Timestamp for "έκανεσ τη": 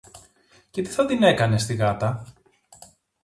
1.23-1.73